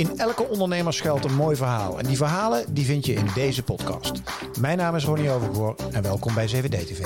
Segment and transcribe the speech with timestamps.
[0.00, 1.98] In elke ondernemer schuilt een mooi verhaal.
[1.98, 4.12] En die verhalen die vind je in deze podcast.
[4.60, 6.98] Mijn naam is Ronnie Overgoor en welkom bij 7D TV.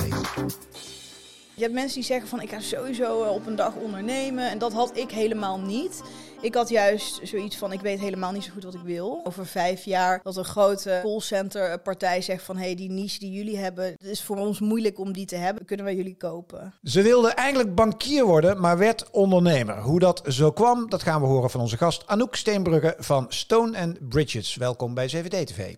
[1.53, 4.49] Je hebt mensen die zeggen van ik ga sowieso eh, op een dag ondernemen.
[4.49, 6.01] En dat had ik helemaal niet.
[6.41, 9.21] Ik had juist zoiets van ik weet helemaal niet zo goed wat ik wil.
[9.23, 13.31] Over vijf jaar dat een grote callcenter partij zegt van hé hey, die niche die
[13.31, 15.65] jullie hebben, het is voor ons moeilijk om die te hebben.
[15.65, 16.73] Kunnen wij jullie kopen?
[16.83, 19.77] Ze wilde eigenlijk bankier worden, maar werd ondernemer.
[19.77, 23.97] Hoe dat zo kwam, dat gaan we horen van onze gast Anouk Steenbrugge van Stone
[24.09, 24.55] Bridges.
[24.55, 25.75] Welkom bij 7D TV.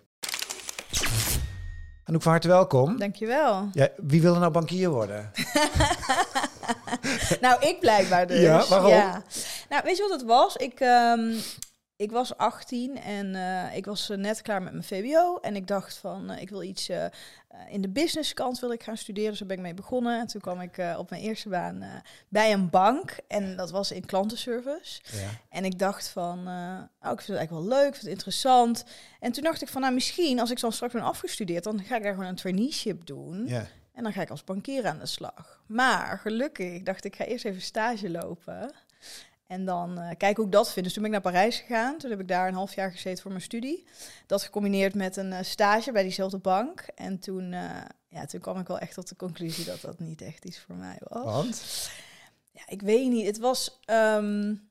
[2.08, 2.98] Anouk, van harte welkom.
[2.98, 3.70] Dankjewel.
[3.72, 5.32] Ja, wie wil er nou bankier worden?
[7.42, 8.40] nou, ik blijkbaar dus.
[8.40, 8.92] Ja, waarom?
[8.92, 9.24] Ja.
[9.70, 10.56] Nou, weet je wat het was?
[10.56, 11.36] Ik, um,
[11.98, 15.38] ik was 18 en uh, ik was uh, net klaar met mijn VWO.
[15.38, 16.90] En ik dacht van, uh, ik wil iets
[17.70, 19.30] in de businesskant wil ik gaan studeren.
[19.30, 20.20] Dus daar ben ik mee begonnen.
[20.20, 21.84] En toen kwam ik op mijn eerste baan
[22.28, 23.18] bij een bank.
[23.28, 25.02] En dat was in klantenservice.
[25.04, 25.30] Ja.
[25.50, 28.86] En ik dacht van, oh, ik vind het eigenlijk wel leuk, ik vind het interessant.
[29.20, 31.96] En toen dacht ik van, nou misschien als ik dan straks ben afgestudeerd, dan ga
[31.96, 33.48] ik daar gewoon een traineeship doen.
[33.48, 33.68] Ja.
[33.94, 35.62] En dan ga ik als bankier aan de slag.
[35.68, 38.74] Maar gelukkig, ik dacht ik ga eerst even stage lopen.
[39.48, 40.86] En dan uh, kijken hoe ik dat vind.
[40.86, 41.98] Dus toen ben ik naar Parijs gegaan.
[41.98, 43.88] Toen heb ik daar een half jaar gezeten voor mijn studie.
[44.26, 46.86] Dat gecombineerd met een uh, stage bij diezelfde bank.
[46.96, 50.22] En toen, uh, ja, toen kwam ik wel echt tot de conclusie dat dat niet
[50.22, 51.24] echt iets voor mij was.
[51.24, 51.90] Want?
[52.52, 53.26] Ja, ik weet niet.
[53.26, 53.80] Het was...
[53.86, 54.70] Um,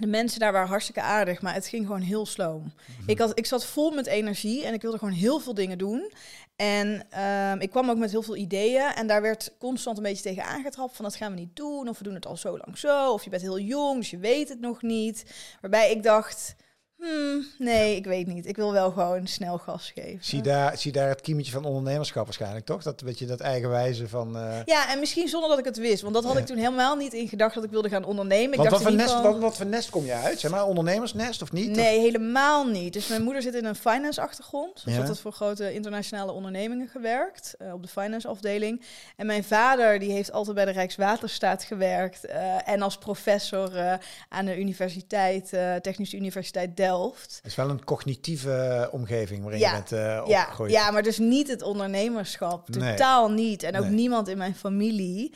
[0.00, 2.62] de mensen daar waren hartstikke aardig, maar het ging gewoon heel sloom.
[2.62, 2.72] Mm
[3.06, 6.12] ik, had, ik zat vol met energie en ik wilde gewoon heel veel dingen doen.
[6.56, 7.06] En
[7.52, 8.92] um, ik kwam ook met heel veel ideeën.
[8.94, 11.88] En daar werd constant een beetje tegen aangetrapt van dat gaan we niet doen.
[11.88, 13.12] Of we doen het al zo lang zo.
[13.12, 15.24] Of je bent heel jong, dus je weet het nog niet.
[15.60, 16.54] Waarbij ik dacht,
[17.00, 18.46] Hmm, nee, ik weet niet.
[18.46, 20.24] Ik wil wel gewoon snel gas geven.
[20.24, 22.82] Zie daar, zie daar het kiemetje van ondernemerschap waarschijnlijk, toch?
[22.82, 24.36] Dat beetje dat eigenwijze van...
[24.36, 24.58] Uh...
[24.64, 26.02] Ja, en misschien zonder dat ik het wist.
[26.02, 28.50] Want dat had ik toen helemaal niet in gedacht dat ik wilde gaan ondernemen.
[28.50, 30.40] Ik want dacht wat, voor nest, wat, wat, voor nest kom je uit?
[30.40, 31.70] Zeg maar ondernemersnest of niet?
[31.70, 32.92] Nee, helemaal niet.
[32.92, 34.84] Dus mijn moeder zit in een finance achtergrond.
[34.84, 35.02] Dus ja.
[35.02, 37.54] had voor grote internationale ondernemingen gewerkt.
[37.62, 38.82] Uh, op de finance afdeling.
[39.16, 42.26] En mijn vader die heeft altijd bij de Rijkswaterstaat gewerkt.
[42.26, 45.48] Uh, en als professor aan de universiteit,
[45.82, 50.72] Technische Universiteit Delft het is wel een cognitieve omgeving waarin je bent uh, opgegroeid.
[50.72, 52.70] Ja, ja, maar dus niet het ondernemerschap.
[52.70, 53.62] Totaal niet.
[53.62, 55.34] En ook niemand in mijn familie.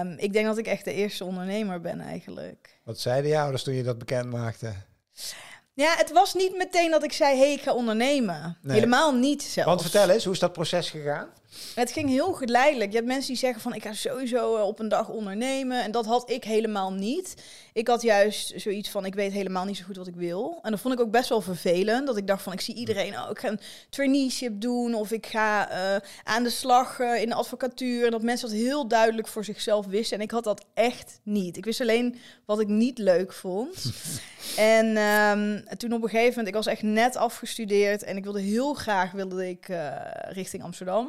[0.00, 2.78] Um, ik denk dat ik echt de eerste ondernemer ben eigenlijk.
[2.84, 4.72] Wat zeiden jou ouders toen je dat bekend maakte?
[5.74, 8.58] Ja, het was niet meteen dat ik zei, hey, ik ga ondernemen.
[8.66, 9.68] Helemaal niet zelfs.
[9.68, 11.28] Want vertel eens, hoe is dat proces gegaan?
[11.74, 12.90] Het ging heel geleidelijk.
[12.90, 15.82] Je hebt mensen die zeggen van ik ga sowieso eh, op een dag ondernemen.
[15.82, 17.34] En dat had ik helemaal niet.
[17.72, 20.58] Ik had juist zoiets van ik weet helemaal niet zo goed wat ik wil.
[20.62, 22.06] En dat vond ik ook best wel vervelend.
[22.06, 23.60] Dat ik dacht van ik zie iedereen, oh, ik ga een
[23.90, 24.94] traineeship doen.
[24.94, 28.04] Of ik ga uh, aan de slag uh, in de advocatuur.
[28.04, 30.16] En dat mensen dat heel duidelijk voor zichzelf wisten.
[30.16, 31.56] En ik had dat echt niet.
[31.56, 33.92] Ik wist alleen wat ik niet leuk vond.
[34.56, 38.02] en um, toen op een gegeven moment, ik was echt net afgestudeerd.
[38.02, 39.96] En ik wilde heel graag wilde ik, uh,
[40.28, 41.08] richting Amsterdam.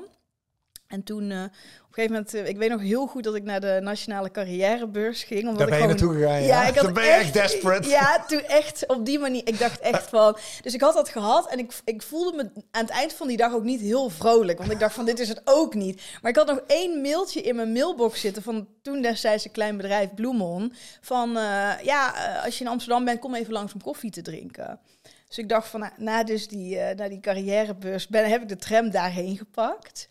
[0.94, 3.44] En toen, uh, op een gegeven moment, uh, ik weet nog heel goed dat ik
[3.44, 5.42] naar de nationale carrièrebeurs ging.
[5.42, 6.48] Omdat Daar ben je naartoe gegaan, ja.
[6.48, 7.90] ja ik had ben je echt, desperate.
[7.90, 9.42] Ja, toen echt op die manier.
[9.46, 10.38] Ik dacht echt van...
[10.62, 13.38] Dus ik had dat gehad en ik, ik voelde me aan het eind van die
[13.38, 14.58] dag ook niet heel vrolijk.
[14.58, 16.02] Want ik dacht van, dit is het ook niet.
[16.22, 19.78] Maar ik had nog één mailtje in mijn mailbox zitten van toen destijds een klein
[19.78, 20.74] bedrijf, Bloemon.
[21.02, 22.14] Van, uh, ja,
[22.46, 24.80] als je in Amsterdam bent, kom even langs om koffie te drinken.
[25.28, 28.56] Dus ik dacht van, na, na dus die, na die carrièrebeurs ben, heb ik de
[28.56, 30.08] tram daarheen gepakt.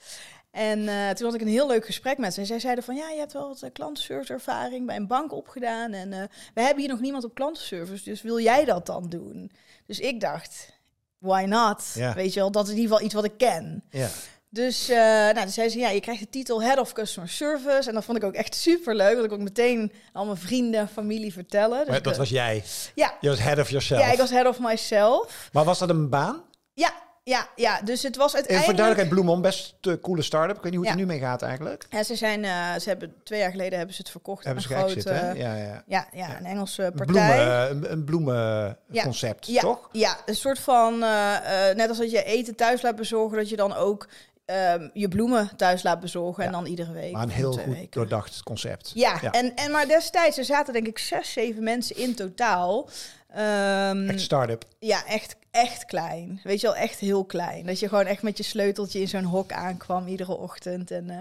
[0.52, 2.40] En uh, toen had ik een heel leuk gesprek met ze.
[2.40, 5.32] En zij zeiden van, ja, je hebt wel wat uh, klantenservice ervaring bij een bank
[5.32, 5.92] opgedaan.
[5.92, 6.22] En uh,
[6.54, 9.52] we hebben hier nog niemand op klantenservice, dus wil jij dat dan doen?
[9.86, 10.78] Dus ik dacht,
[11.18, 11.84] why not?
[11.94, 12.14] Ja.
[12.14, 13.84] Weet je wel, dat is in ieder geval iets wat ik ken.
[13.90, 14.08] Ja.
[14.48, 17.88] Dus, nou, toen zei ze, ja, je krijgt de titel Head of Customer Service.
[17.88, 19.16] En dat vond ik ook echt super leuk.
[19.16, 21.86] Dat ik ook meteen al mijn vrienden, familie vertellen.
[21.86, 22.64] Dus dat was jij?
[22.94, 23.16] Ja.
[23.20, 24.00] Je was head of yourself?
[24.00, 25.48] Ja, ik was head of myself.
[25.52, 26.42] Maar was dat een baan?
[26.72, 26.92] Ja,
[27.24, 28.58] ja, ja, dus het was uiteindelijk...
[28.58, 30.56] En voor duidelijkheid, Bloemon, best een coole start-up.
[30.56, 31.86] Ik weet niet hoe het er nu mee gaat eigenlijk.
[31.90, 34.72] Ja, ze zijn, uh, ze hebben twee jaar geleden hebben ze het verkocht hebben aan
[34.72, 35.32] een grote...
[35.38, 35.82] ja, ja.
[35.86, 37.06] Ja, ja, een Engelse partij.
[37.06, 39.60] Bloemen, een, bloemenconcept, ja.
[39.60, 39.88] toch?
[39.92, 41.36] Ja, een soort van, uh,
[41.74, 44.08] net als dat je eten thuis laat bezorgen, dat je dan ook
[44.46, 47.12] Um, je bloemen thuis laat bezorgen en dan iedere week.
[47.12, 47.88] Maar een heel goed weken.
[47.90, 48.90] doordacht concept.
[48.94, 52.88] Ja, ja, En, en maar destijds, er zaten denk ik zes, zeven mensen in totaal.
[53.36, 54.64] Um, echt start-up.
[54.78, 56.40] Ja, echt, echt klein.
[56.42, 57.66] Weet je wel, echt heel klein.
[57.66, 60.90] Dat je gewoon echt met je sleuteltje in zo'n hok aankwam iedere ochtend.
[60.90, 61.16] En, uh,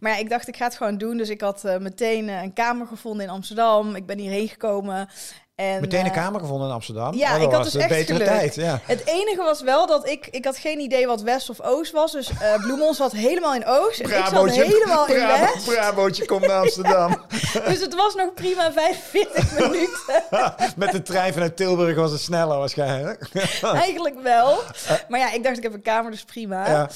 [0.00, 1.16] maar ja, ik dacht, ik ga het gewoon doen.
[1.16, 3.94] Dus ik had uh, meteen uh, een kamer gevonden in Amsterdam.
[3.94, 5.08] Ik ben hierheen gekomen.
[5.54, 7.14] En, Meteen een eh, kamer gevonden in Amsterdam.
[7.14, 8.26] ja, Oh, ik had dus echt betere geluk.
[8.26, 8.54] tijd.
[8.54, 8.80] Ja.
[8.84, 12.12] Het enige was wel dat ik, ik had geen idee wat West of Oost was.
[12.12, 15.64] Dus eh Bloemon zat helemaal in Oost en ik zat helemaal in West.
[15.64, 17.24] Brabootje komt naar Amsterdam.
[17.68, 20.22] Dus het was nog prima 45 minuten.
[20.76, 23.28] Met de trein vanuit Tilburg was het sneller waarschijnlijk.
[23.62, 24.58] Eigenlijk wel.
[25.08, 26.66] Maar ja, ik dacht ik heb een kamer, dus prima.
[26.68, 26.88] Ja.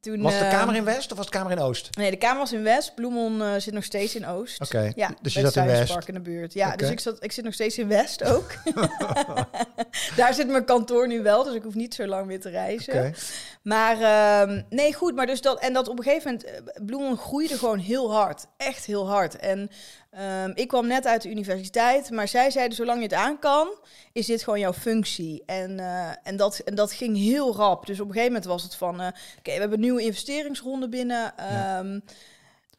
[0.00, 1.96] Toen, Was de kamer in West of was de kamer in Oost?
[1.96, 2.94] Nee, de kamer was in West.
[2.94, 4.60] Bloemon eh, zit nog steeds in Oost.
[4.60, 5.92] Oké, Ja, dus je zat in West.
[5.92, 6.52] Park in de buurt.
[6.52, 8.52] Ja, dus ik, zat, ik zit nog steeds in West ook.
[10.16, 13.14] Daar zit mijn kantoor nu wel, dus ik hoef niet zo lang meer te reizen.
[13.62, 15.14] Maar ehm, nee, goed.
[15.14, 18.46] Maar dus dat, en dat op een gegeven moment, eh, Bloemon groeide gewoon heel hard.
[18.56, 19.36] Echt heel hard.
[19.36, 19.70] En
[20.10, 23.68] ehm, ik kwam net uit de universiteit, maar zij zeiden, zolang je het aan kan,
[24.12, 25.42] is dit gewoon jouw functie.
[25.46, 27.86] En, eh, en, dat, en dat ging heel rap.
[27.86, 29.06] Dus op een gegeven moment was het van, eh,
[29.38, 31.36] oké, we hebben een nieuwe investeringsronde binnen.
[31.36, 32.00] Ehm,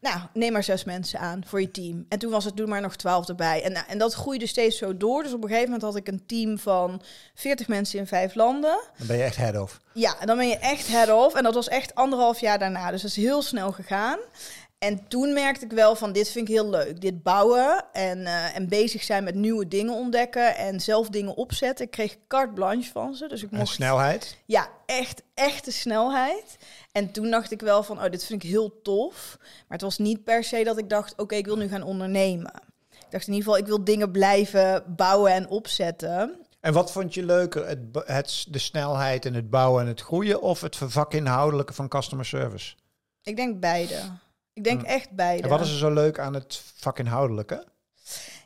[0.01, 2.05] Nou, neem maar zes mensen aan voor je team.
[2.09, 3.63] En toen was het, doe maar nog twaalf erbij.
[3.63, 5.23] En, nou, en dat groeide steeds zo door.
[5.23, 7.01] Dus op een gegeven moment had ik een team van
[7.33, 8.81] 40 mensen in vijf landen.
[8.97, 9.79] Dan ben je echt head of.
[9.93, 11.35] Ja, dan ben je echt head-off.
[11.35, 12.91] En dat was echt anderhalf jaar daarna.
[12.91, 14.19] Dus dat is heel snel gegaan.
[14.83, 17.01] En toen merkte ik wel van, dit vind ik heel leuk.
[17.01, 21.85] Dit bouwen en, eh, en bezig zijn met nieuwe dingen ontdekken en zelf dingen opzetten.
[21.85, 23.27] Ik kreeg carte blanche van ze.
[23.27, 24.37] Dus ik En mocht snelheid.
[24.45, 26.57] ja, echt, echte snelheid.
[26.91, 29.37] En toen dacht ik wel van, oh, dit vind ik heel tof.
[29.39, 32.53] Maar het was niet per se dat ik dacht, oké, ik wil nu gaan ondernemen.
[32.89, 36.35] Ik dacht in ieder geval, ik wil dingen blijven bouwen en opzetten.
[36.59, 37.67] En wat vond je leuker?
[37.67, 42.25] Het, het, de snelheid en het bouwen en het groeien of het vakinhoudelijke van customer
[42.25, 42.75] service?
[43.23, 43.95] Ik denk beide.
[44.61, 44.89] Ik denk Hmm.
[44.89, 45.43] echt beide.
[45.43, 47.63] En wat is er zo leuk aan het vakinhoudelijke?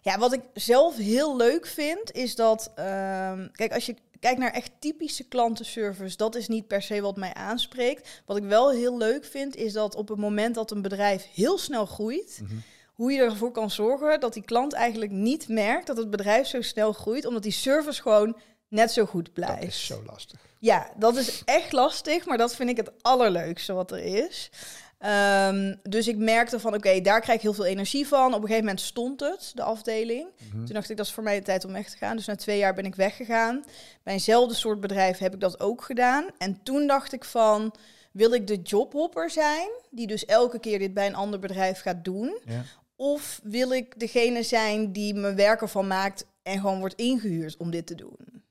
[0.02, 2.72] Ja, wat ik zelf heel leuk vind, is dat...
[2.76, 6.18] ehm, kijk, als je kijkt naar echt typische klantenservice...
[6.18, 8.22] dat is niet per se wat mij aanspreekt.
[8.26, 11.58] Wat ik wel heel leuk vind, is dat op het moment dat een bedrijf heel
[11.58, 12.40] snel groeit...
[12.44, 12.56] Mhm.
[12.94, 15.88] hoe je ervoor kan zorgen dat die klant eigenlijk niet merkt...
[15.88, 19.64] dat het bedrijf zo snel groeit, omdat die service gewoon net zo goed Dat blijft.
[19.64, 20.40] is zo lastig.
[20.60, 24.50] Ja, dat is echt lastig, maar dat vind ik het allerleukste wat er is.
[24.98, 28.28] Ehm, dus ik merkte van, oké, daar krijg ik heel veel energie van.
[28.28, 30.28] Op een gegeven moment stond het, de afdeling.
[30.38, 30.66] Mhm.
[30.66, 32.16] Toen dacht ik, dat is voor mij de tijd om weg te gaan.
[32.16, 33.64] Dus na twee jaar ben ik weggegaan.
[34.04, 36.26] Bij eenzelfde soort bedrijf heb ik dat ook gedaan.
[36.38, 37.76] En toen dacht ik van,
[38.12, 39.70] wil ik de jobhopper zijn...
[39.90, 42.40] die dus elke keer dit bij een ander bedrijf gaat doen...
[42.46, 42.64] Ja.
[42.98, 47.72] Of wil ik degene zijn die mijn werk ervan maakt en gewoon wordt ingehuurd om
[47.72, 48.44] dit te doen?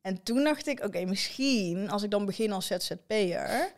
[0.00, 3.72] En toen dacht ik, oké, misschien als ik dan begin als ZZP'er,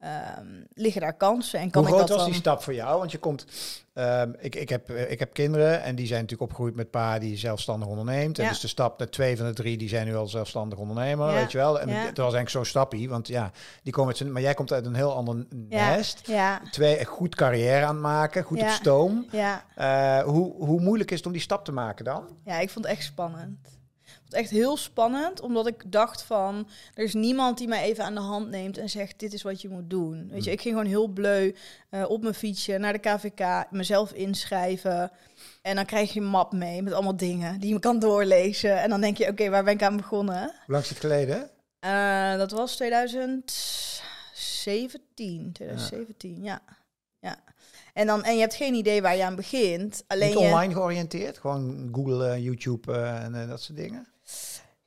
[0.00, 2.30] ehm liggen daar kansen en kan Hoe ik groot dat was dan...
[2.34, 2.98] die stap voor jou?
[2.98, 3.46] Want je komt,
[3.92, 7.18] ehm, ik, ik, heb, eh, ik heb kinderen en die zijn natuurlijk opgegroeid met pa
[7.18, 8.38] die zelfstandig onderneemt.
[8.38, 11.28] En dus de stap naar twee van de drie, die zijn nu al zelfstandig ondernemer,
[11.28, 11.34] Ja.
[11.34, 11.80] weet je wel.
[11.80, 11.94] En Ja.
[11.94, 13.50] het was eigenlijk zo'n stapje, want ja,
[13.82, 16.26] die komen met maar jij komt uit een heel ander nest.
[16.26, 18.64] Ja, Twee, echt goed carrière aan het maken, goed Ja.
[18.66, 19.26] op stoom.
[19.30, 22.24] ja, Eh, hoe, hoe moeilijk is het om die stap te maken dan?
[22.44, 23.58] ja, ik vond het echt spannend.
[24.30, 26.68] Echt heel spannend, omdat ik dacht van...
[26.94, 29.18] er is niemand die mij even aan de hand neemt en zegt...
[29.18, 30.28] dit is wat je moet doen.
[30.30, 31.54] Weet je, ik ging gewoon heel bleu
[31.90, 33.70] eh, op mijn fietsje naar de KVK...
[33.70, 35.10] mezelf inschrijven...
[35.62, 38.80] En dan krijg je een map mee met allemaal dingen die je kan doorlezen.
[38.80, 40.42] En dan denk je, oké, waar ben ik aan begonnen?
[40.42, 41.50] Hoe lang is het geleden?
[41.80, 45.52] Eh, dat was 2017.
[45.52, 46.62] 2017, ja.
[47.18, 47.36] ja.
[47.94, 50.04] En, dan, en je hebt geen idee waar je aan begint.
[50.06, 51.38] Alleen Niet je, online georiënteerd?
[51.38, 54.06] Gewoon Google, eh, YouTube en dat soort dingen?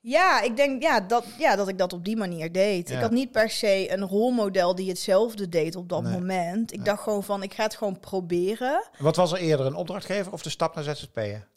[0.06, 2.90] Ja, ik denk ja, dat, ja, dat ik dat op die manier deed.
[2.90, 2.96] Ja.
[2.96, 6.12] Ik had niet per se een rolmodel die hetzelfde deed op dat Nee.
[6.14, 6.72] moment.
[6.72, 6.86] Ik Nee.
[6.86, 8.84] dacht gewoon van, ik ga het gewoon proberen.
[9.00, 11.48] Wat was er eerder, een opdrachtgever of de stap naar ZZP'en?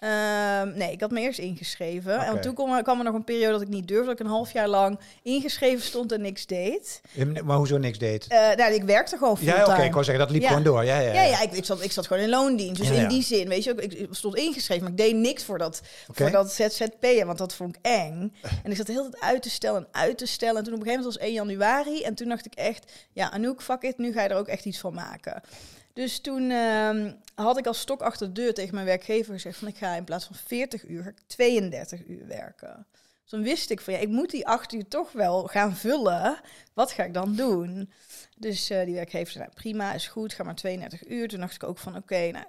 [0.00, 2.18] Ehm, nee, ik had me eerst ingeschreven.
[2.18, 4.04] En toen kwam, kwam er nog een periode dat ik niet durfde.
[4.06, 7.00] Dat ik een half jaar lang ingeschreven stond en niks deed.
[7.44, 8.26] Maar hoezo niks deed?
[8.26, 9.76] Eh nou, ik werkte gewoon Ja, fulltime.
[9.76, 10.48] oké, ik wou zeggen, dat liep Ja.
[10.48, 10.84] gewoon door.
[10.84, 12.76] Ja, ja, Ja, ja ik, ik, zat, ik zat gewoon in loondienst.
[12.80, 13.08] Dus Ja, in ja.
[13.08, 15.80] die zin, weet je, ik, ik stond ingeschreven, maar ik deed niks voor dat,
[16.12, 18.34] voor dat ZZP'en, want dat vond ik eng.
[18.64, 20.56] En ik zat de hele tijd uit te stellen en uit te stellen.
[20.56, 23.30] En toen op een gegeven moment was 1 januari en toen dacht ik echt, ja
[23.32, 25.42] Anouk, fuck it, nu ga je er ook echt iets van maken.
[25.92, 29.68] Dus toen ehm, had ik als stok achter de deur tegen mijn werkgever gezegd van
[29.68, 32.86] ik ga in plaats van 40 uur, ga ik 32 uur werken.
[33.30, 36.40] Dus dan wist ik van ja, ik moet die 8 uur toch wel gaan vullen.
[36.74, 37.90] Wat ga ik dan doen?
[38.36, 41.28] Dus eh, die werkgever zei, nou, prima, is goed, ga maar 32 uur.
[41.28, 42.44] Toen dacht ik ook van, oké, nou,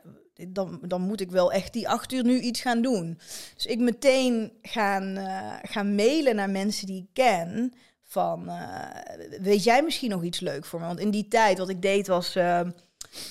[0.48, 3.20] dan, dan moet ik wel echt die acht uur nu iets gaan doen.
[3.56, 7.74] Dus ik meteen gaan, eh, gaan mailen naar mensen die ik ken.
[8.02, 10.86] Van, eh, weet jij misschien nog iets leuk voor me?
[10.86, 12.36] Want in die tijd, wat ik deed was...
[12.36, 12.62] eh,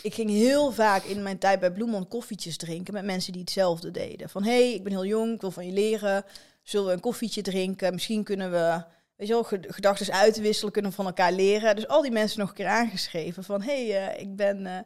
[0.03, 3.91] ik ging heel vaak in mijn tijd bij Bloemond koffietjes drinken met mensen die hetzelfde
[3.91, 4.29] deden.
[4.29, 6.25] Van, hey, ik ben heel jong, ik wil van je leren.
[6.63, 7.93] Zullen we een koffietje drinken?
[7.93, 8.85] Misschien kunnen we
[9.21, 11.77] weet je wel, gedachten uitwisselen, kunnen we van elkaar leren.
[11.77, 14.79] Dus al die mensen nog een keer aangeschreven van, hey, eh, ik ben, eh,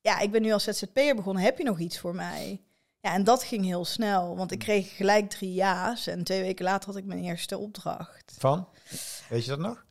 [0.00, 1.42] ja, ik ben nu als ZZP'er begonnen.
[1.42, 2.60] Heb je nog iets voor mij?
[3.00, 6.64] Ja, en dat ging heel snel, want ik kreeg gelijk drie ja's en twee weken
[6.64, 8.34] later had ik mijn eerste opdracht.
[8.38, 8.68] Van?
[9.28, 9.84] Weet je dat nog?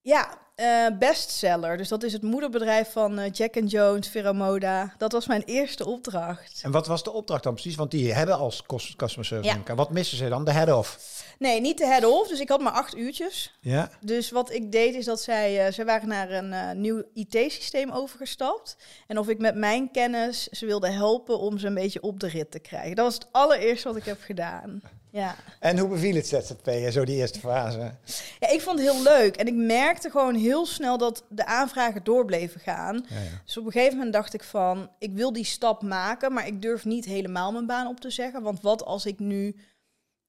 [0.00, 1.76] Ja, eh, bestseller.
[1.76, 4.94] Dus dat is het moederbedrijf van eh, Jack and Jones, Veramoda.
[4.98, 6.60] Dat was mijn eerste opdracht.
[6.62, 7.74] En wat was de opdracht dan precies?
[7.74, 9.58] Want die hebben als cus- customer service.
[9.66, 9.74] Ja.
[9.74, 10.44] Wat missen ze dan?
[10.44, 11.20] De head-off.
[11.38, 13.58] Nee, niet de head-off, dus ik had maar acht uurtjes.
[13.60, 13.90] Ja.
[14.00, 18.76] Dus wat ik deed is dat zij, eh, zij waren naar een nieuw IT-systeem overgestapt.
[19.06, 22.28] En of ik met mijn kennis ze wilde helpen om ze een beetje op de
[22.28, 22.96] rit te krijgen.
[22.96, 24.82] Dat was het allereerste wat ik heb gedaan.
[25.12, 25.34] Ja.
[25.60, 27.94] En hoe beviel het ZZP'er, zo die eerste fase?
[28.40, 29.36] ja, ik vond het heel leuk.
[29.36, 33.06] En ik merkte gewoon heel snel dat de aanvragen door bleven gaan.
[33.08, 33.42] Ja, ja.
[33.44, 36.62] Dus op een gegeven moment dacht ik van, ik wil die stap maken, maar ik
[36.62, 38.42] durf niet helemaal mijn baan op te zeggen.
[38.42, 39.56] Want wat als ik nu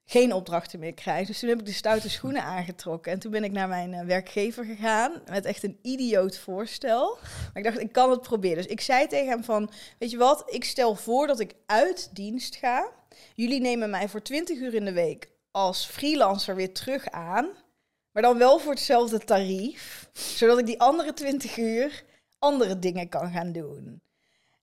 [0.06, 1.28] geen opdrachten meer krijg?
[1.28, 3.12] Dus toen heb ik de stoute schoenen aangetrokken.
[3.12, 7.18] En toen ben ik naar mijn eh, werkgever gegaan met echt een idioot voorstel.
[7.22, 8.58] Maar ik dacht, ik kan het proberen.
[8.58, 12.10] Dus ik zei tegen hem van, weet je wat, ik stel voor dat ik uit
[12.13, 12.92] dienst ga.
[13.36, 17.50] Jullie nemen mij voor 20 uur in de week als freelancer weer terug aan.
[18.12, 20.10] Maar dan wel voor hetzelfde tarief.
[20.13, 22.03] Zodat ik die andere 20 uur
[22.39, 24.01] andere dingen kan gaan doen.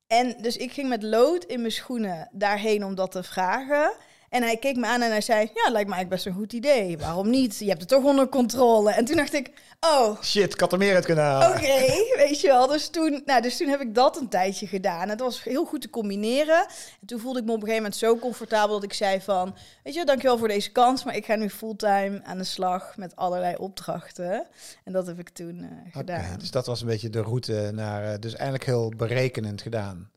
[0.07, 3.92] En dus ik ging met lood in mijn schoenen daarheen om dat te vragen.
[4.31, 6.53] En hij keek me aan en hij zei: Ja, lijkt me eigenlijk best een goed
[6.53, 6.99] idee.
[6.99, 7.59] Waarom niet?
[7.59, 8.93] Je hebt het toch onder controle.
[8.93, 11.49] En toen dacht ik: Oh, Shit, ik had er meer uit kunnen halen.
[11.49, 12.67] Oké, weet je wel.
[12.67, 15.09] Dus toen, nou, dus toen heb ik dat een tijdje gedaan.
[15.09, 16.67] Het was heel goed te combineren.
[17.01, 19.55] En toen voelde ik me op een gegeven moment zo comfortabel dat ik zei van...
[19.85, 23.17] Weet je, dankjewel voor deze kans, maar ik ga nu fulltime aan de slag met
[23.17, 24.47] allerlei opdrachten.
[24.85, 26.39] En dat heb ik toen eh, gedaan.
[26.39, 28.13] dus dat was een beetje de route naar...
[28.13, 30.11] eh, dus eigenlijk heel berekenend gedaan.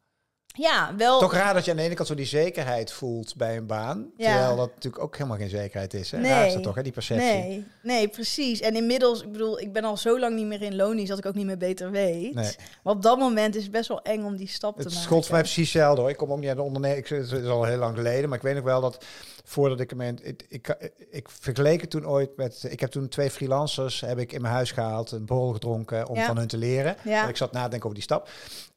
[0.55, 1.19] Ja, wel...
[1.19, 4.11] Toch raar dat je aan de ene kant zo die zekerheid voelt bij een baan.
[4.17, 4.31] Ja.
[4.31, 6.11] Terwijl dat natuurlijk ook helemaal geen zekerheid is.
[6.11, 6.17] Hè?
[6.19, 6.31] Nee.
[6.31, 7.25] Raar is dat toch, hè, die perceptie?
[7.27, 8.59] Nee, nee, precies.
[8.59, 11.25] En inmiddels, ik bedoel, ik ben al zo lang niet meer in lonies dat ik
[11.25, 12.33] ook niet meer beter weet.
[12.33, 12.55] Nee.
[12.83, 15.03] Maar op dat moment is het best wel eng om die stap te Het maken.
[15.03, 16.09] schold voor mij precies hetzelfde hoor.
[16.09, 17.07] Ik kom ook niet uit de onderneming.
[17.07, 18.29] Het is al heel lang geleden.
[18.29, 19.05] Maar ik weet nog wel dat
[19.43, 20.01] voordat ik hem...
[20.01, 20.75] Ik, ik,
[21.11, 22.65] ik vergeleek het toen ooit met...
[22.69, 25.11] Ik heb toen twee freelancers heb ik in mijn huis gehaald.
[25.11, 26.25] Een borrel gedronken om Ja.
[26.25, 26.95] van hun te leren.
[27.03, 27.23] Ja.
[27.23, 28.29] En ik zat na te denken over die stap.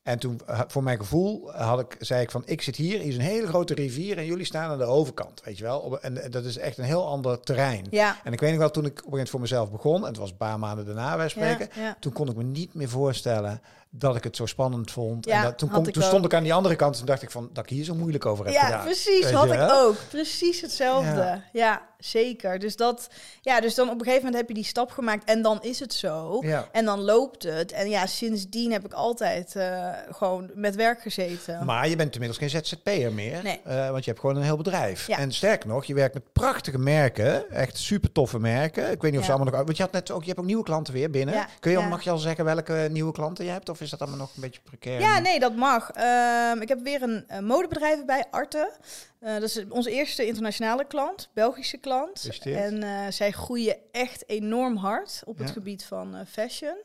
[0.07, 2.43] En toen, eh, voor mijn gevoel, had ik, zei ik van...
[2.45, 5.43] Ik zit hier, hier is een hele grote rivier en jullie staan aan de overkant.
[5.45, 5.79] Weet je wel?
[5.79, 7.87] Op- En, en dat is echt een heel ander terrein.
[7.91, 10.01] Ja, En ik weet nog wel, toen ik op een gegeven moment voor mezelf begon...
[10.03, 11.69] En het was een paar maanden daarna, wij spreken...
[11.75, 11.97] ja, ja.
[12.01, 13.61] Toen kon ik me niet meer voorstellen
[13.91, 15.25] dat ik het zo spannend vond.
[15.27, 17.51] Ja, en dat, toen kom, stond ik aan die andere kant en dacht ik van
[17.53, 18.85] dat ik hier zo moeilijk over heb Ja, gedaan.
[18.85, 19.25] precies.
[19.25, 19.97] Weet Had je ik ook.
[20.09, 21.11] Precies hetzelfde.
[21.21, 21.43] Ja.
[21.53, 21.83] Ja.
[21.99, 22.59] zeker.
[22.59, 23.09] Dus dat,
[23.41, 25.81] ja, dus dan op een gegeven moment heb je die stap gemaakt en dan is
[25.81, 26.39] het zo.
[26.43, 26.69] Ja.
[26.73, 27.73] En dan loopt het.
[27.73, 31.65] En ja, sindsdien heb ik altijd eh, gewoon met werk gezeten.
[31.65, 33.61] Maar je bent inmiddels geen ZZP'er meer, Nee.
[33.65, 35.09] eh, want je hebt gewoon een heel bedrijf.
[35.09, 38.91] En sterker nog, je werkt met prachtige merken, echt super toffe merken.
[38.91, 39.65] Ik weet niet of ze allemaal nog...
[39.65, 41.47] Want je had net ook, je hebt ook nieuwe klanten weer binnen.
[41.61, 43.69] Kun je, mag je al zeggen welke nieuwe klanten je hebt?
[43.69, 45.01] Of is dat allemaal nog een beetje precair?
[45.01, 45.91] Ja, nee, dat mag.
[45.91, 48.73] Ehm, ik heb weer een eh, modebedrijf bij Arte.
[49.21, 52.23] Eh, dat is onze eerste internationale klant, Belgische klant.
[52.57, 56.77] En eh, zij groeien echt enorm hard op het gebied van fashion.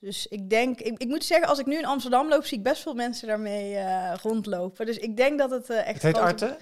[0.00, 2.62] Dus ik denk, ik, ik moet zeggen, als ik nu in Amsterdam loop, zie ik
[2.64, 3.76] best veel mensen daarmee
[4.22, 4.86] rondlopen.
[4.86, 5.86] Dus ik denk dat het echt.
[5.92, 6.56] Het heet grote- Arte.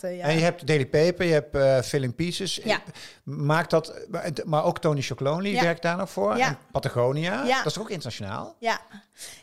[0.00, 0.24] Ja.
[0.24, 2.60] En je hebt Daily Paper, je hebt eh Filling Pieces.
[2.64, 2.80] Ja.
[3.22, 4.06] Maakt dat,
[4.44, 5.62] maar ook Tony Chocolonely Ja.
[5.62, 6.36] werkt daar nog voor.
[6.36, 6.46] Ja.
[6.46, 7.56] En Patagonia, Ja.
[7.56, 8.54] dat is toch ook internationaal?
[8.58, 8.80] Ja.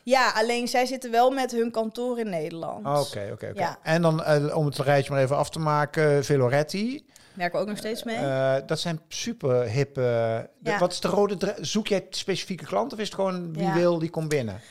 [0.04, 2.86] ja, alleen zij zitten wel met hun kantoor in Nederland.
[2.86, 3.60] Oké, oké, oké.
[3.60, 3.78] Ja.
[3.84, 7.06] En dan eh, om het rijtje maar even af te maken, Veloretti.
[7.34, 8.16] Werken we ook nog steeds mee.
[8.16, 10.50] Eh, dat zijn super hippe.
[10.80, 14.10] Wat is de rode Zoek jij specifieke klanten of is het gewoon wie wil, die
[14.10, 14.62] komt binnen?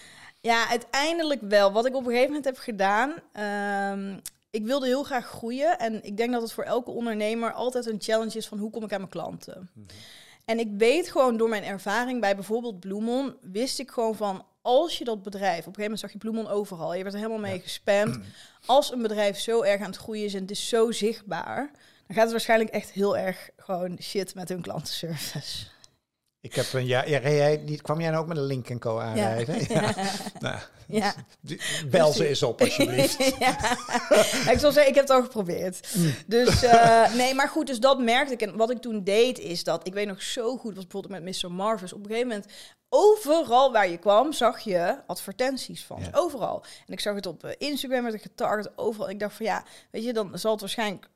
[0.40, 1.72] Ja, uiteindelijk wel.
[1.72, 3.14] Wat ik op een gegeven moment heb gedaan.
[3.32, 4.18] ehm,
[4.50, 5.78] ik wilde heel graag groeien.
[5.78, 8.84] En ik denk dat het voor elke ondernemer altijd een challenge is van hoe kom
[8.84, 9.70] ik aan mijn klanten.
[10.44, 14.98] En ik weet gewoon door mijn ervaring bij bijvoorbeeld Bloemon, wist ik gewoon van als
[14.98, 17.50] je dat bedrijf, op een gegeven moment zag je Bloemon overal, je werd er helemaal
[17.50, 18.18] mee gespamd.
[18.66, 21.70] Als een bedrijf zo erg aan het groeien is en het is zo zichtbaar,
[22.06, 25.66] dan gaat het waarschijnlijk echt heel erg gewoon shit met hun klantenservice.
[26.42, 27.08] Ik heb een jaar.
[27.08, 29.56] Ja, jij, niet, kwam jij nou ook met een Link Co aanrijden?
[29.68, 29.94] Ja.
[30.38, 31.14] Nou, Ja.
[31.90, 33.24] bel ze eens op alsjeblieft.
[33.38, 33.56] ja.
[34.52, 35.96] Ik zal zeggen, ik heb het al geprobeerd.
[36.26, 38.40] Dus eh, nee, maar goed, dus dat merkte ik.
[38.42, 41.42] En wat ik toen deed, is dat ik weet nog zo goed, was bijvoorbeeld met
[41.42, 41.52] Mr.
[41.52, 41.92] Marvis.
[41.92, 42.46] Op een gegeven moment,
[42.88, 46.00] overal waar je kwam, zag je advertenties van.
[46.00, 46.08] Ja.
[46.12, 46.64] Overal.
[46.86, 49.06] En ik zag het op eh, Instagram, werd ik getarget, overal.
[49.06, 51.08] En ik dacht van ja, weet je, dan zal het waarschijnlijk.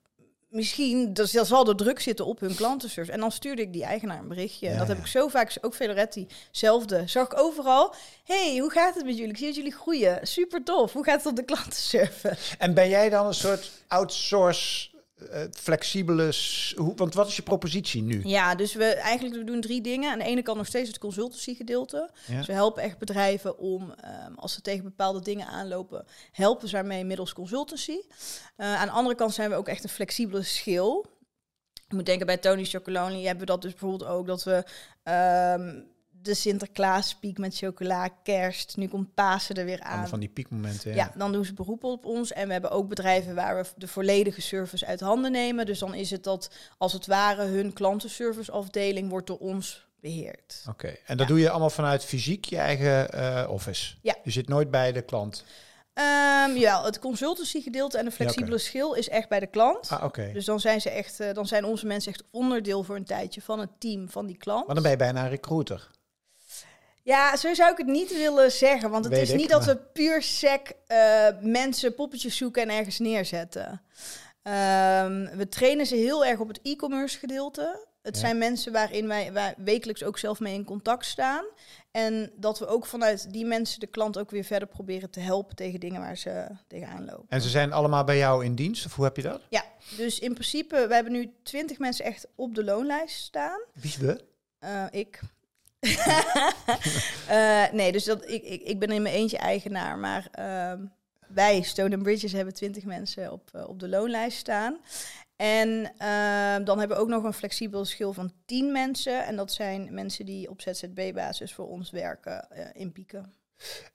[0.55, 3.13] Misschien, dus dat zal er druk zitten op hun klantenservice.
[3.13, 4.67] En dan stuurde ik die eigenaar een berichtje.
[4.67, 5.03] en Ja, dat heb ja.
[5.03, 7.03] ik zo vaak, ook Veloretti, zelfde.
[7.07, 7.95] Zag ik overal.
[8.25, 9.31] hey, hoe gaat het met jullie?
[9.31, 10.27] Ik zie dat jullie groeien.
[10.27, 10.93] Super tof.
[10.93, 12.57] Hoe gaat het op de klantenservice?
[12.59, 16.33] En ben jij dan een soort outsource eh, flexibele...
[16.77, 18.21] Hoe, want wat is je propositie nu?
[18.25, 20.11] Ja, dus we eigenlijk we doen drie dingen.
[20.11, 22.11] Aan de ene kant nog steeds het consultancy gedeelte.
[22.27, 22.37] Ja?
[22.37, 26.75] Dus we helpen echt bedrijven om, ehm, als ze tegen bepaalde dingen aanlopen, helpen ze
[26.75, 27.99] daarmee middels consultancy.
[28.57, 31.07] Eh, aan de andere kant zijn we ook echt een flexibele schil.
[31.89, 34.65] Je moet denken bij Tony Chocolonely hebben we dat dus bijvoorbeeld ook dat we
[35.03, 35.81] ehm,
[36.25, 39.91] de Sinterklaas piek met chocola, kerst, nu komt Pasen er weer aan.
[39.91, 40.91] Allemaal van die piekmomenten.
[40.91, 40.97] Ja.
[40.97, 41.13] Ja.
[41.17, 42.33] dan doen ze beroep op ons.
[42.33, 45.67] En we hebben ook bedrijven waar we de volledige service uit handen nemen.
[45.67, 50.65] Dus dan is het dat, als het ware, hun klantenserviceafdeling wordt door ons beheerd.
[50.69, 53.95] Oké, en dat doe je allemaal vanuit fysiek je eigen eh, office?
[54.03, 54.17] Ja.
[54.23, 55.45] Je zit nooit bij de klant?
[55.95, 59.89] Ehm, ja, het consultancy gedeelte en de flexibele schil is echt bij de klant.
[59.89, 60.31] Ah, oké.
[60.33, 63.43] Dus dan zijn, ze echt, eh, dan zijn onze mensen echt onderdeel voor een tijdje
[63.43, 64.67] van het team van die klant.
[64.67, 65.91] Maar dan ben je bijna een recruiter.
[67.05, 68.91] Ja, zo zou ik het niet willen zeggen.
[68.91, 72.63] Want het Weet is ik, niet dat maar- we puur sec eh, mensen poppetjes zoeken
[72.63, 73.83] en ergens neerzetten.
[74.43, 77.87] Ehm, we trainen ze heel erg op het e-commerce gedeelte.
[78.03, 78.21] Het Ja.
[78.21, 81.45] zijn mensen waarin wij, wij wekelijks ook zelf mee in contact staan.
[81.91, 85.57] En dat we ook vanuit die mensen de klant ook weer verder proberen te helpen
[85.57, 87.27] tegen dingen waar ze tegenaan lopen.
[87.29, 88.87] En ze zijn allemaal bij jou in dienst?
[88.87, 89.41] Of hoe heb je dat?
[89.49, 89.65] Ja,
[89.97, 93.61] dus in principe, we hebben nu twintig mensen echt op de loonlijst staan.
[93.73, 94.25] Wie is we?
[94.59, 95.21] Eh, ik.
[97.29, 99.99] Eh, nee, dus dat, ik, ik, ik ben in mijn eentje eigenaar.
[99.99, 100.85] Maar ehm,
[101.29, 104.79] wij, Stone Bridges, hebben twintig mensen op, eh, op de loonlijst staan.
[105.37, 109.25] En ehm, dan hebben we ook nog een flexibel schil van 10 mensen.
[109.25, 113.33] En dat zijn mensen die op ZZB-basis voor ons werken eh, in pieken.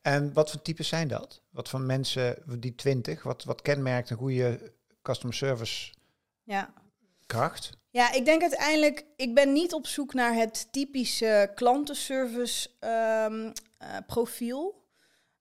[0.01, 1.41] En wat voor types zijn dat?
[1.49, 5.93] Wat voor mensen, die 20, wat, wat kenmerkt een goede customer service
[6.43, 6.73] Ja.
[7.29, 7.69] Kracht?
[7.91, 14.87] Ja, ik denk uiteindelijk, ik ben niet op zoek naar het typische klantenservice eh, profiel.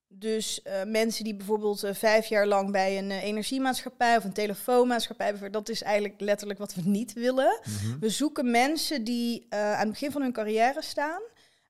[0.09, 5.27] Dus eh, mensen die bijvoorbeeld eh, vijf jaar lang bij een energiemaatschappij of een telefoonmaatschappij,
[5.27, 7.61] hebben, dat is eigenlijk letterlijk wat we niet willen.
[7.65, 7.99] Mhm.
[7.99, 11.21] We zoeken mensen die aan het begin van hun carrière staan.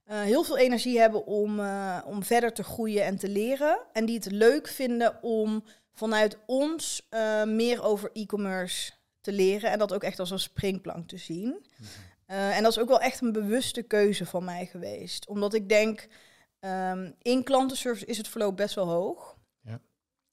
[0.05, 1.61] heel veel energie hebben om,
[2.05, 3.79] om verder te groeien en te leren.
[3.93, 7.09] En die het leuk vinden om vanuit ons
[7.45, 9.71] meer over e-commerce te leren.
[9.71, 11.67] En dat ook echt als een springplank te zien.
[12.29, 15.27] Eh, en dat is ook wel echt een bewuste keuze van mij geweest.
[15.27, 16.07] Omdat ik denk,
[16.61, 19.37] ehm, in klantenservice is het verloop best wel hoog.
[19.61, 19.81] Ja.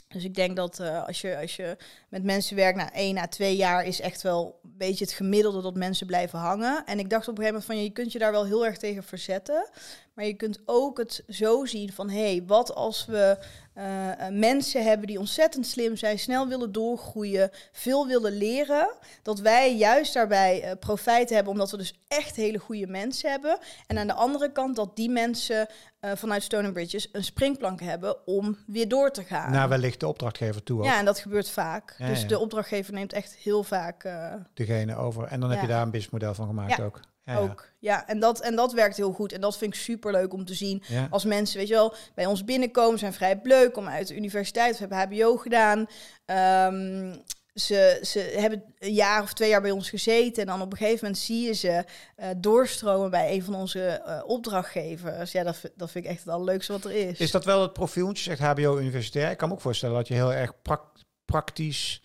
[0.08, 1.78] Dus ik denk dat eh, als, je, als je
[2.10, 5.62] met mensen werkt, na één à twee jaar is echt wel een beetje het gemiddelde
[5.62, 6.86] dat mensen blijven hangen.
[6.86, 8.78] En ik dacht op een gegeven moment van, je kunt je daar wel heel erg
[8.78, 9.70] tegen verzetten.
[10.14, 13.38] Maar je kunt ook het zo zien van, hé, hey, wat als we
[13.76, 18.88] eh, eh, mensen hebben die ontzettend slim zijn, snel willen doorgroeien, veel willen leren,
[19.22, 23.58] dat wij juist daarbij eh, profijt hebben, omdat we dus echt hele goede mensen hebben.
[23.88, 25.68] En aan de andere kant dat die mensen
[26.16, 29.52] vanuit Stone Bridges een springplank hebben om weer door te gaan.
[29.52, 30.86] Naar wellicht de opdrachtgever toe ook.
[30.86, 31.96] ja, en dat gebeurt vaak.
[31.98, 32.28] Ja, dus ja.
[32.28, 34.10] de opdrachtgever neemt echt heel vaak
[34.54, 35.24] Degene over.
[35.24, 36.84] En dan heb je daar een businessmodel van gemaakt Ja.
[36.84, 37.00] ook.
[37.26, 37.70] Ja, ook.
[37.80, 39.32] Ja, en dat, en dat werkt heel goed.
[39.32, 40.84] En dat vind ik super leuk om te zien.
[40.88, 41.08] Ja.
[41.10, 44.74] Als mensen, weet je wel, bij ons binnenkomen, zijn vrij leuk, komen uit de universiteit
[44.74, 45.86] of hebben HBO gedaan.
[46.26, 47.16] Ehm,
[47.54, 50.42] ze, ze hebben een jaar of twee jaar bij ons gezeten.
[50.42, 51.84] En dan op een gegeven moment zie je ze
[52.16, 55.32] eh, doorstromen bij een van onze eh, opdrachtgevers.
[55.32, 57.20] Ja, dat, vind- dat vind ik echt het allerleukste wat er is.
[57.20, 58.06] Is dat wel het profiel?
[58.06, 59.32] Want Je zegt HBO universitair.
[59.32, 62.02] Ik kan me ook voorstellen dat je heel erg prak- praktisch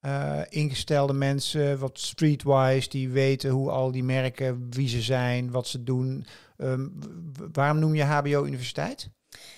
[0.00, 5.66] eh, ingestelde mensen, wat streetwise, die weten hoe al die merken, wie ze zijn, wat
[5.66, 6.26] ze doen.
[6.56, 6.88] Ehm,
[7.52, 9.10] waarom noem je HBO universiteit?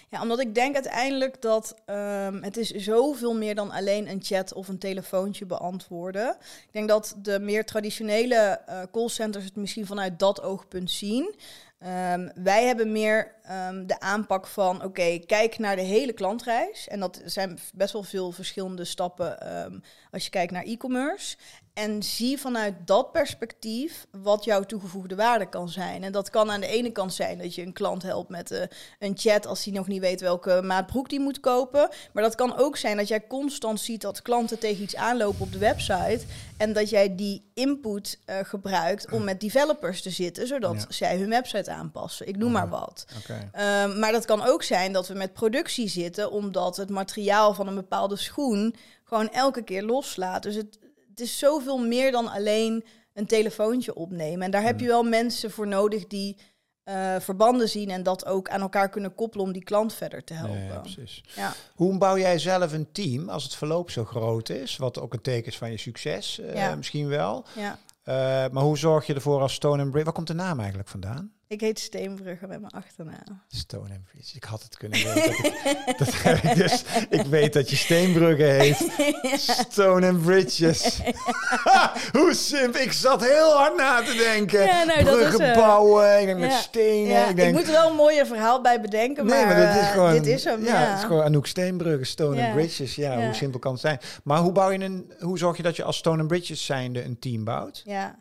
[0.09, 4.53] Ja, omdat ik denk uiteindelijk dat ehm, het is zoveel meer dan alleen een chat
[4.53, 6.37] of een telefoontje beantwoorden.
[6.41, 11.35] Ik denk dat de meer traditionele eh, callcenters het misschien vanuit dat oogpunt zien.
[11.79, 16.89] Ehm, wij hebben meer ehm, de aanpak van, oké, kijk naar de hele klantreis.
[16.89, 19.79] En dat zijn best wel veel verschillende stappen ehm,
[20.11, 21.37] als je kijkt naar e-commerce.
[21.75, 26.03] En zie vanuit dat perspectief wat jouw toegevoegde waarde kan zijn.
[26.05, 28.63] En dat kan aan de ene kant zijn dat je een klant helpt met eh,
[28.99, 31.89] een chat als hij nog niet weet welke maat broek die moet kopen.
[32.13, 35.53] Maar dat kan ook zijn dat jij constant ziet dat klanten tegen iets aanlopen op
[35.53, 36.21] de website.
[36.57, 40.85] En dat jij die input eh, gebruikt om met developers te zitten, zodat Ja.
[40.89, 42.29] zij hun website aanpassen.
[42.29, 43.05] Ik noem maar wat.
[43.53, 47.67] Ehm, maar dat kan ook zijn dat we met productie zitten, omdat het materiaal van
[47.67, 50.43] een bepaalde schoen gewoon elke keer loslaat.
[50.43, 54.43] Dus het, het is zoveel meer dan alleen een telefoontje opnemen.
[54.43, 56.37] En daar heb je wel mensen voor nodig die
[56.83, 60.35] eh, verbanden zien en dat ook aan elkaar kunnen koppelen om die klant verder te
[60.35, 60.65] helpen.
[60.65, 61.25] ja, precies.
[61.37, 61.53] Ja.
[61.75, 64.77] Hoe bouw jij zelf een team als het verloop zo groot is?
[64.77, 66.75] Wat ook een teken is van je succes, eh, Ja.
[66.75, 67.45] misschien wel.
[67.57, 67.79] Ja.
[68.03, 68.15] Eh,
[68.53, 70.05] maar hoe zorg je ervoor als Stone and Bridge?
[70.05, 71.33] Waar komt de naam eigenlijk vandaan?
[71.53, 73.43] Ik heet Steenbrugge met mijn achternaam.
[73.49, 74.35] Stone and Bridges.
[74.35, 75.15] Ik had het kunnen weten.
[75.25, 78.89] dat ik, dat heb ik, dus, ik weet dat je Steenbrugge heet.
[79.71, 81.01] Stone and Bridges.
[82.19, 82.81] Hoe simpel.
[82.81, 84.65] Ik zat heel hard na te denken.
[84.65, 86.21] Ja, nou, dat is, eh, bouwen.
[86.21, 87.13] Ik denk met stenen.
[87.13, 89.67] Ja, ik ik, denk, moet er wel een mooie verhaal bij bedenken, nee, maar, maar
[89.73, 90.13] dit is eh, gewoon...
[90.13, 90.65] dit is hem.
[90.65, 92.95] Ja, het is gewoon Anouk Steenbrugge, Stone and Bridges.
[92.95, 93.25] Ja, Ja.
[93.25, 94.01] hoe simpel kan het zijn?
[94.25, 97.05] Maar hoe, bouw je een, hoe zorg je dat je als Stone and Bridges zijnde
[97.05, 97.83] een team bouwt?
[97.85, 98.19] Ja.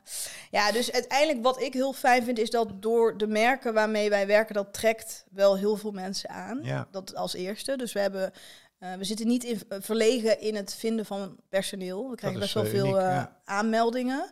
[0.50, 4.28] ja, dus uiteindelijk wat ik heel fijn vind is dat door de merken waarmee wij
[4.28, 6.60] werken, dat trekt wel heel veel mensen aan.
[6.64, 6.88] Ja.
[6.92, 7.78] Dat als eerste.
[7.78, 8.32] Dus we hebben,
[8.78, 12.10] eh, we zitten niet in, verlegen in het vinden van personeel.
[12.10, 13.42] We krijgen best wel eh, veel uniek, eh, ja.
[13.46, 14.32] aanmeldingen.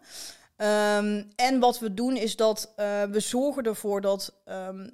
[0.59, 4.89] Ehm, en wat we doen is dat eh, we zorgen ervoor dat, ehm,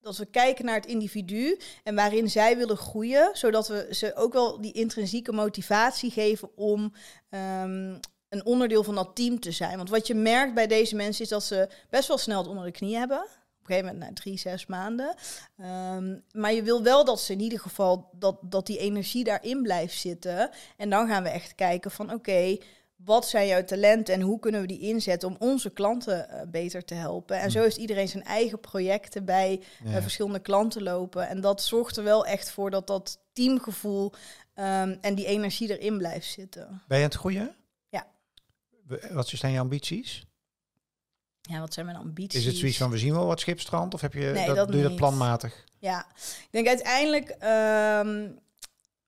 [0.00, 4.32] dat we kijken naar het individu en waarin zij willen groeien, zodat we ze ook
[4.32, 6.92] wel die intrinsieke motivatie geven om
[7.28, 9.76] ehm, een onderdeel van dat team te zijn.
[9.76, 12.64] Want wat je merkt bij deze mensen is dat ze best wel snel het onder
[12.64, 13.18] de knie hebben.
[13.20, 15.14] Op een gegeven moment na drie, zes maanden.
[15.58, 19.62] Ehm, maar je wil wel dat ze in ieder geval dat, dat die energie daarin
[19.62, 20.50] blijft zitten.
[20.76, 22.56] En dan gaan we echt kijken van oké,
[22.96, 26.84] wat zijn jouw talenten en hoe kunnen we die inzetten om onze klanten eh, beter
[26.84, 27.38] te helpen.
[27.40, 29.90] En zo heeft iedereen zijn eigen projecten bij Ja.
[29.96, 31.28] eh, verschillende klanten lopen.
[31.28, 34.12] En dat zorgt er wel echt voor dat dat teamgevoel
[34.54, 36.82] ehm, en die energie erin blijft zitten.
[36.88, 37.54] Ben je aan het groeien?
[39.10, 40.26] Wat zijn je ambities?
[41.40, 42.40] Ja, wat zijn mijn ambities?
[42.40, 44.68] Is het zoiets van we zien wel wat schipstrand of heb je Nee, dat, dat
[44.68, 45.64] doe je dat planmatig?
[45.78, 48.28] Ja, ik denk uiteindelijk, ehm,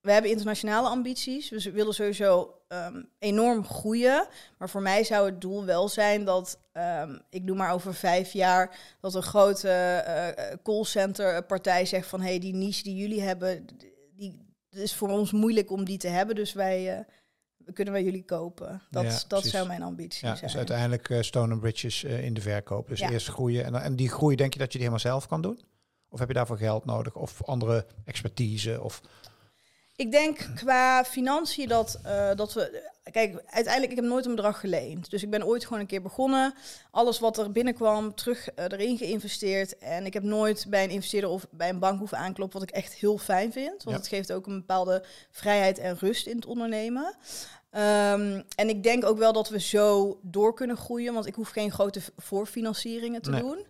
[0.01, 1.49] we hebben internationale ambities.
[1.49, 4.27] We willen sowieso ehm, enorm groeien.
[4.57, 8.33] Maar voor mij zou het doel wel zijn dat, ehm, ik doe maar over vijf
[8.33, 13.21] jaar, dat een grote eh callcenter partij zegt van, hé, hey, die niche die jullie
[13.21, 13.65] hebben,
[14.15, 16.35] die het is voor ons moeilijk om die te hebben.
[16.35, 17.05] Dus wij eh,
[17.73, 18.81] kunnen wij jullie kopen.
[18.89, 19.51] Dat, Ja, dat precies.
[19.51, 20.45] zou mijn ambitie Ja, zijn.
[20.47, 22.87] dus uiteindelijk eh, Stone and Bridges eh, in de verkoop.
[22.87, 23.09] Dus Ja.
[23.09, 23.65] eerst groeien.
[23.65, 25.59] En, en die groei denk je dat je die helemaal zelf kan doen?
[26.09, 27.15] Of heb je daarvoor geld nodig?
[27.15, 28.81] Of andere expertise?
[28.81, 29.01] Of,
[29.95, 32.87] Ik denk qua financiën dat, eh, dat we.
[33.11, 35.09] Kijk, uiteindelijk, ik heb nooit een bedrag geleend.
[35.09, 36.53] Dus ik ben ooit gewoon een keer begonnen.
[36.91, 39.77] Alles wat er binnenkwam, terug erin geïnvesteerd.
[39.77, 42.75] En ik heb nooit bij een investeerder of bij een bank hoeven aankloppen, wat ik
[42.75, 43.83] echt heel fijn vind.
[43.83, 44.01] Want Ja.
[44.01, 47.15] het geeft ook een bepaalde vrijheid en rust in het ondernemen.
[47.69, 51.49] Ehm, en ik denk ook wel dat we zo door kunnen groeien, want ik hoef
[51.49, 53.41] geen grote voorfinancieringen te Nee.
[53.41, 53.65] doen.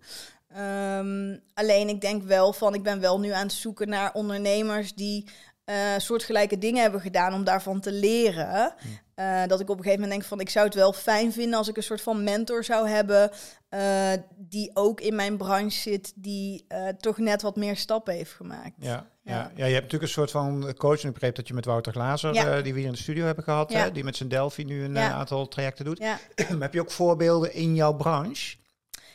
[0.54, 4.94] Ehm, alleen ik denk wel van, ik ben wel nu aan het zoeken naar ondernemers
[4.94, 5.26] die
[5.70, 8.74] eh soortgelijke dingen hebben gedaan om daarvan te leren.
[9.16, 11.58] Eh, dat ik op een gegeven moment denk van, ik zou het wel fijn vinden
[11.58, 13.32] als ik een soort van mentor zou hebben
[13.70, 16.66] eh, die ook in mijn branche zit, die
[17.00, 18.76] toch net wat meer stappen heeft gemaakt.
[18.80, 19.52] ja, ja.
[19.56, 19.66] Ja.
[19.66, 21.02] Je hebt natuurlijk een soort van coach.
[21.02, 22.62] En ik begreep dat je met Wouter Glazer, Ja.
[22.62, 23.80] die we hier in de studio hebben gehad, Ja.
[23.80, 26.04] hè, die met zijn Delphi nu een aantal trajecten doet.
[26.60, 28.58] Heb je ook voorbeelden in jouw branche?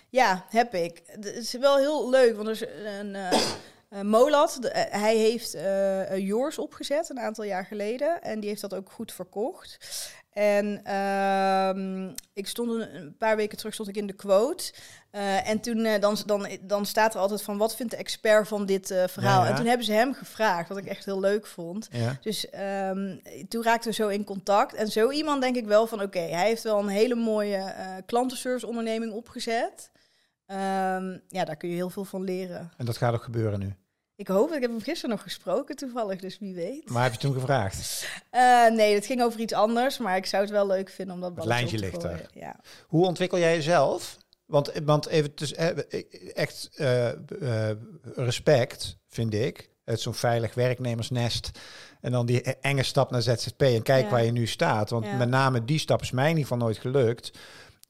[0.09, 1.03] Ja, heb ik.
[1.07, 2.64] Het is wel heel leuk, want er is
[3.01, 3.17] een
[3.95, 5.53] eh Molad, de- eh, hij heeft
[6.23, 9.77] Yours opgezet een aantal jaar geleden en die heeft dat ook goed verkocht.
[10.31, 14.73] En ehm, ik stond een, een paar weken terug stond ik in de quote.
[15.45, 18.87] En toen dan, dan, dan staat er altijd van wat vindt de expert van dit
[18.87, 19.39] verhaal.
[19.41, 19.51] Ja, ja.
[19.51, 21.89] En toen hebben ze hem gevraagd, wat ik echt heel leuk vond.
[21.91, 22.17] Ja.
[22.21, 23.17] Dus ehm,
[23.49, 24.75] toen raakten we zo in contact.
[24.75, 27.75] En zo iemand denk ik wel van oké, hij heeft wel een hele mooie
[28.07, 29.91] klantenservice onderneming opgezet.
[30.47, 32.73] Ehm, ja, daar kun je heel veel van leren.
[32.77, 33.75] En dat gaat ook gebeuren nu.
[34.16, 36.90] Ik hoop, ik heb hem gisteren nog gesproken toevallig, dus wie weet.
[36.90, 38.09] Maar heb je toen gevraagd?
[38.31, 41.20] Eh, nee, het ging over iets anders, maar ik zou het wel leuk vinden om
[41.20, 42.20] dat lijntje op te ligt gooien.
[42.20, 42.31] er.
[42.35, 42.57] Ja.
[42.87, 44.16] Hoe ontwikkel jij jezelf?
[44.46, 45.68] Want, want even eh,
[46.35, 47.77] echt eh, eh,
[48.14, 49.70] respect, vind ik.
[49.85, 51.50] Het zo'n veilig werknemersnest.
[52.00, 54.11] En dan die enge stap naar ZZP en kijk Ja.
[54.11, 54.90] waar je nu staat.
[54.90, 55.16] Want Ja.
[55.16, 57.31] met name die stap is mij in ieder geval nooit gelukt.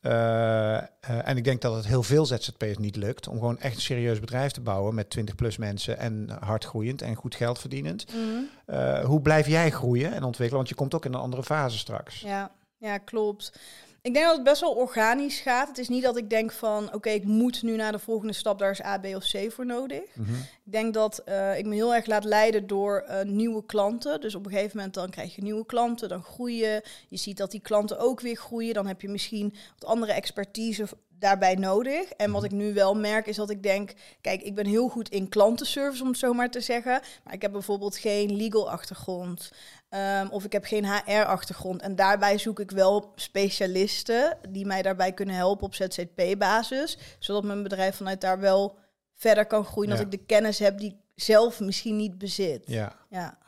[0.04, 3.74] Eh, eh, en ik denk dat het heel veel ZZP'ers niet lukt om gewoon echt
[3.74, 7.58] een serieus bedrijf te bouwen met 20 plus mensen en hard groeiend en goed geld
[7.58, 8.06] verdienend.
[8.08, 8.42] Mhm.
[8.66, 10.56] Eh, hoe blijf jij groeien en ontwikkelen?
[10.56, 12.20] Want je komt ook in een andere fase straks.
[12.20, 13.52] Ja, ja, klopt.
[14.04, 15.68] Ik denk dat het best wel organisch gaat.
[15.68, 18.58] Het is niet dat ik denk van, oké, ik moet nu naar de volgende stap,
[18.58, 20.02] daar is A, B of C voor nodig.
[20.14, 20.34] Mhm.
[20.64, 24.20] Ik denk dat eh, ik me heel erg laat leiden door eh, nieuwe klanten.
[24.20, 26.82] Dus op een gegeven moment dan krijg je nieuwe klanten, dan groeien.
[27.08, 28.74] Je ziet dat die klanten ook weer groeien.
[28.74, 30.86] Dan heb je misschien wat andere expertise
[31.18, 32.10] daarbij nodig.
[32.10, 35.08] En wat ik nu wel merk is dat ik denk, kijk, ik ben heel goed
[35.08, 37.00] in klantenservice, om het zo maar te zeggen.
[37.24, 39.52] Maar ik heb bijvoorbeeld geen legal achtergrond.
[39.94, 41.82] Ehm, of ik heb geen HR-achtergrond.
[41.82, 46.98] En daarbij zoek ik wel specialisten die mij daarbij kunnen helpen op ZZP-basis.
[47.18, 48.78] Zodat mijn bedrijf vanuit daar wel
[49.14, 49.90] verder kan groeien.
[49.90, 49.96] Ja.
[49.96, 52.62] Dat ik de kennis heb die ik zelf misschien niet bezit.
[52.66, 52.96] Ja.
[53.08, 53.38] Ja.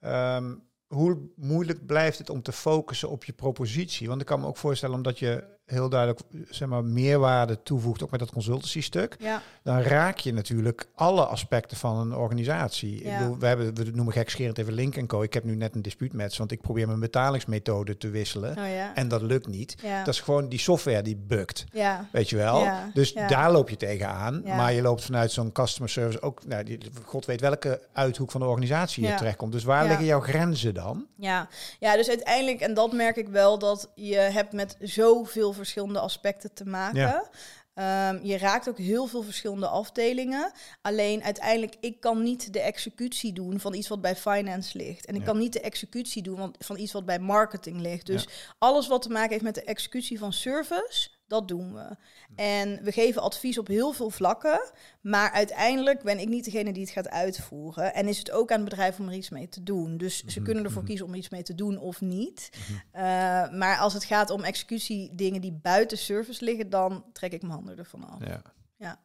[0.00, 0.54] Ehm,
[0.86, 4.08] hoe moeilijk blijft het om te focussen op je propositie?
[4.08, 8.10] Want ik kan me ook voorstellen, omdat je heel duidelijk zeg maar, meerwaarde toevoegt, ook
[8.10, 13.04] met dat consultancy stuk, Ja, dan raak je natuurlijk alle aspecten van een organisatie.
[13.04, 13.12] Ja.
[13.12, 15.22] Ik bedoel, we, hebben, we noemen gekscherend even Link Co.
[15.22, 18.50] Ik heb nu net een dispuutmatch, want ik probeer mijn betalingsmethode te wisselen.
[18.50, 18.94] oh ja.
[18.94, 19.76] En dat lukt niet.
[20.04, 21.64] Dat is gewoon die software die bukt.
[21.72, 22.08] ja.
[22.12, 22.66] Weet je wel?
[22.94, 24.42] Dus daar loop je tegenaan.
[24.44, 28.40] Maar je loopt vanuit zo'n customer service ook, nou, die, god weet welke uithoek van
[28.40, 29.52] de organisatie je terechtkomt.
[29.52, 31.06] Dus waar liggen jouw grenzen dan?
[31.16, 31.48] Ja.
[31.78, 36.54] ja, dus uiteindelijk, en dat merk ik wel, dat je hebt met zoveel verschillende aspecten
[36.54, 36.98] te maken.
[37.00, 37.30] Ja.
[37.74, 40.52] Ehm, je raakt ook heel veel verschillende afdelingen.
[40.82, 45.06] Alleen uiteindelijk, ik kan niet de executie doen van iets wat bij finance ligt.
[45.06, 45.26] En ik Ja.
[45.26, 48.06] kan niet de executie doen van iets wat bij marketing ligt.
[48.06, 51.96] Dus alles wat te maken heeft met de executie van service, dat doen we.
[52.34, 54.70] En we geven advies op heel veel vlakken.
[55.00, 57.94] Maar uiteindelijk ben ik niet degene die het gaat uitvoeren.
[57.94, 59.96] En is het ook aan het bedrijf om er iets mee te doen.
[59.96, 60.88] Dus ze Mhm, kunnen ervoor mhm.
[60.90, 62.50] kiezen om iets mee te doen of niet.
[62.52, 62.72] Mhm.
[62.72, 67.40] Uh, maar als het gaat om executie dingen die buiten service liggen, dan trek ik
[67.42, 68.24] mijn handen ervan af.
[68.26, 68.42] Ja.
[68.76, 69.00] Ja.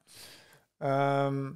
[0.78, 1.52] Ehm,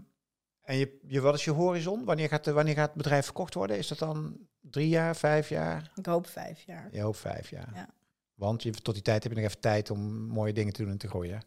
[0.62, 2.06] en je, je, wat is je horizon?
[2.06, 3.78] Wanneer gaat, de, wanneer gaat het bedrijf verkocht worden?
[3.78, 5.92] Is dat dan drie jaar, vijf jaar?
[5.96, 6.88] Ik hoop vijf jaar.
[6.92, 7.72] Je hoopt vijf jaar.
[7.74, 7.90] Ja.
[8.38, 10.92] Want je, tot die tijd heb je nog even tijd om mooie dingen te doen
[10.92, 11.42] en te gooien.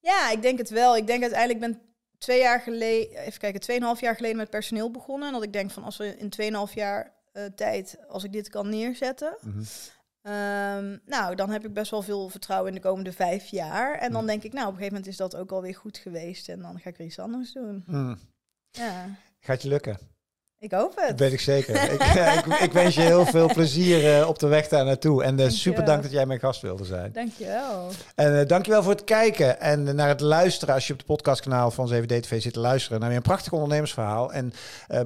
[0.00, 0.96] Ja, ik denk het wel.
[0.96, 1.80] Ik denk uiteindelijk ben
[2.18, 5.26] twee jaar geleden, even kijken, tweeënhalf jaar geleden met personeel begonnen.
[5.28, 8.48] En dat ik denk van als we in tweeënhalf jaar eh, tijd, als ik dit
[8.48, 9.62] kan neerzetten, Mhm.
[10.22, 13.98] Ehm, nou, dan heb ik best wel veel vertrouwen in de komende vijf jaar.
[13.98, 14.26] En dan Hm.
[14.26, 16.48] denk ik, nou, op een gegeven moment is dat ook alweer goed geweest.
[16.48, 17.84] En dan ga ik weer iets anders doen.
[17.86, 18.18] Mm.
[18.70, 19.06] Ja,
[19.40, 19.98] Gaat je lukken?
[20.64, 21.18] Ik hoop Dat het.
[21.18, 21.92] weet ik zeker.
[21.92, 22.02] ik,
[22.46, 25.22] ik, ik wens je heel veel plezier eh, op de weg daar naartoe.
[25.22, 25.60] En uh, Dankjewel.
[25.60, 27.10] super dank dat jij mijn gast wilde zijn.
[27.12, 27.88] Dankjewel.
[28.14, 30.74] En uh, dankjewel voor het kijken en naar het luisteren.
[30.74, 33.00] Als je op het podcastkanaal van 7D-TV zit te luisteren.
[33.00, 34.32] naar weer een prachtig ondernemersverhaal.
[34.32, 34.52] En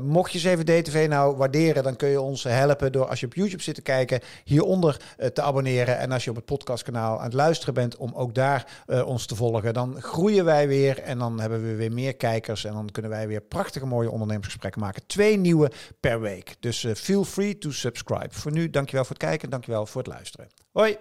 [0.01, 3.63] mocht je 7D-TV nou waarderen, dan kun je ons helpen door als je op YouTube
[3.63, 4.97] zit te kijken, hieronder
[5.33, 5.99] te abonneren.
[5.99, 9.35] En als je op het podcastkanaal aan het luisteren bent, om ook daar ons te
[9.35, 9.75] volgen.
[9.75, 12.65] Dan groeien wij weer en dan hebben we weer meer kijkers.
[12.65, 15.03] En dan kunnen wij weer prachtige mooie ondernemersgesprekken maken.
[15.07, 15.48] Twee nieuwe
[16.01, 16.55] per week.
[16.61, 18.29] Dus uh, feel free to subscribe.
[18.31, 19.51] Voor nu, dankjewel voor het kijken.
[19.51, 20.49] Dankjewel voor het luisteren.
[20.73, 20.97] Hoi!